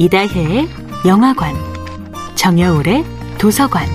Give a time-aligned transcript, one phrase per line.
[0.00, 0.68] 이다혜의
[1.06, 1.56] 영화관,
[2.36, 3.04] 정여울의
[3.36, 3.88] 도서관.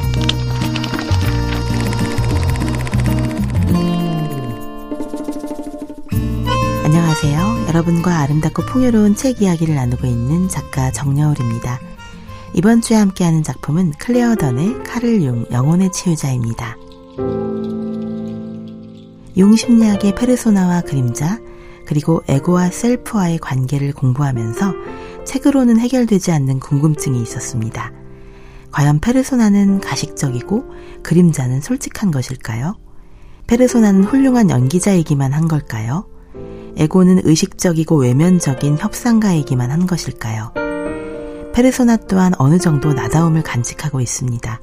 [6.84, 7.68] 안녕하세요.
[7.70, 11.80] 여러분과 아름답고 풍요로운 책 이야기를 나누고 있는 작가 정여울입니다.
[12.54, 16.76] 이번 주에 함께하는 작품은 클레어 던의 칼을 용 영혼의 치유자입니다.
[19.38, 21.40] 용 심리학의 페르소나와 그림자,
[21.86, 24.74] 그리고 에고와 셀프와의 관계를 공부하면서
[25.26, 27.92] 책으로는 해결되지 않는 궁금증이 있었습니다.
[28.72, 30.66] 과연 페르소나는 가식적이고
[31.04, 32.76] 그림자는 솔직한 것일까요?
[33.48, 36.08] 페르소나는 훌륭한 연기자이기만 한 걸까요?
[36.76, 40.54] 에고는 의식적이고 외면적인 협상가이기만 한 것일까요?
[41.54, 44.60] 페르소나 또한 어느 정도 나다움을 간직하고 있습니다.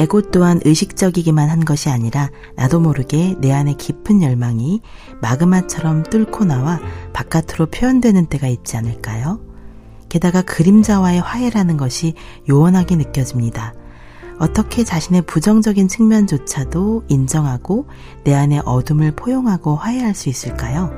[0.00, 4.80] 에고 또한 의식적이기만 한 것이 아니라 나도 모르게 내 안에 깊은 열망이
[5.20, 6.80] 마그마처럼 뚫고 나와
[7.12, 9.40] 바깥으로 표현되는 때가 있지 않을까요?
[10.08, 12.14] 게다가 그림자와의 화해라는 것이
[12.48, 13.74] 요원하게 느껴집니다.
[14.38, 17.86] 어떻게 자신의 부정적인 측면조차도 인정하고
[18.24, 20.90] 내 안의 어둠을 포용하고 화해할 수 있을까요?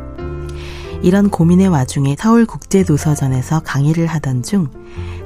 [1.02, 4.68] 이런 고민의 와중에 서울국제도서전에서 강의를 하던 중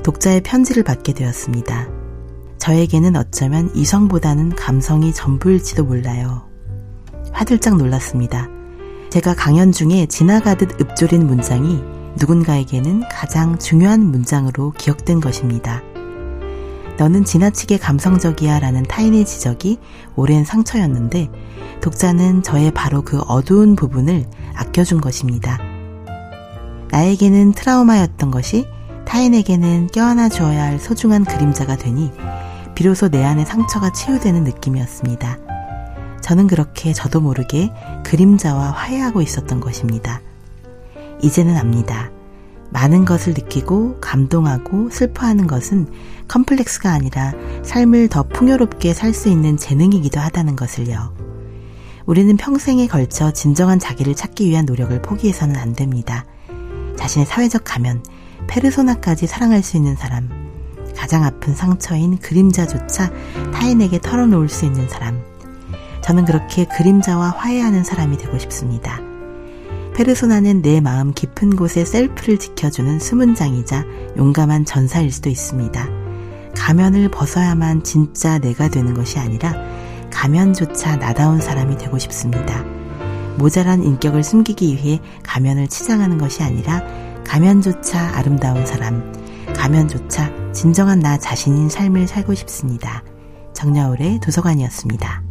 [0.03, 1.96] 독자의 편지를 받게 되었습니다.
[2.67, 6.49] 저에게는 어쩌면 이성보다는 감성이 전부일지도 몰라요.
[7.31, 8.49] 화들짝 놀랐습니다.
[9.09, 11.81] 제가 강연 중에 지나가듯 읊조린 문장이
[12.19, 15.81] 누군가에게는 가장 중요한 문장으로 기억된 것입니다.
[16.99, 19.79] 너는 지나치게 감성적이야 라는 타인의 지적이
[20.17, 21.31] 오랜 상처였는데
[21.83, 25.61] 독자는 저의 바로 그 어두운 부분을 아껴준 것입니다.
[26.91, 28.67] 나에게는 트라우마였던 것이
[29.05, 32.11] 타인에게는 껴안아 주어야 할 소중한 그림자가 되니
[32.77, 35.39] 비로소 내 안의 상처가 치유되는 느낌이었습니다.
[36.21, 37.73] 저는 그렇게 저도 모르게
[38.05, 40.21] 그림자와 화해하고 있었던 것입니다.
[41.23, 42.11] 이제는 압니다.
[42.71, 45.89] 많은 것을 느끼고 감동하고 슬퍼하는 것은
[46.29, 47.33] 컴플렉스가 아니라
[47.63, 51.15] 삶을 더 풍요롭게 살 수 있는 재능이기도 하다는 것을요.
[52.05, 56.27] 우리는 평생에 걸쳐 진정한 자기를 찾기 위한 노력을 포기해서는 안 됩니다.
[56.97, 58.05] 자신의 사회적 가면,
[58.49, 60.29] 페르소나까지 사랑할 수 있는 사람,
[60.97, 63.11] 가장 아픈 상처인 그림자조차
[63.53, 65.23] 타인에게 털어놓을 수 있는 사람.
[66.03, 69.01] 저는 그렇게 그림자와 화해하는 사람이 되고 싶습니다.
[69.95, 73.85] 페르소나는 내 마음 깊은 곳에 셀프를 지켜주는 수문장이자
[74.17, 75.89] 용감한 전사일 수도 있습니다.
[76.55, 79.55] 가면을 벗어야만 진짜 내가 되는 것이 아니라
[80.11, 82.65] 가면조차 나다운 사람이 되고 싶습니다.
[83.37, 86.83] 모자란 인격을 숨기기 위해 가면을 치장하는 것이 아니라
[87.25, 89.13] 가면조차 아름다운 사람,
[89.55, 93.05] 가면조차 진정한 나 자신인 삶을 살고 싶습니다.
[93.53, 95.26] 정야울의 도서관이었습니다.